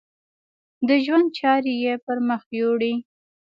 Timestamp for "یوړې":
2.59-2.93